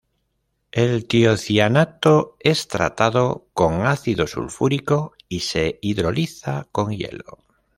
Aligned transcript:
El 0.71 1.05
tiocianato 1.07 2.35
es 2.39 2.67
tratado 2.67 3.49
con 3.53 3.85
ácido 3.85 4.25
sulfúrico 4.25 5.13
y 5.29 5.41
se 5.41 5.77
hidroliza 5.79 6.67
con 6.71 6.89
hielo. 6.89 7.43